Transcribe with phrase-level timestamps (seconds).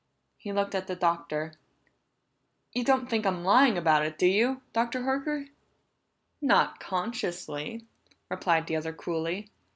[0.35, 1.53] He looked at the Doctor.
[2.73, 5.01] "You don't think I'm lying about it, do you, Dr.
[5.01, 5.49] Horker?"
[6.41, 7.85] "Not consciously,"
[8.27, 9.51] replied the other coolly.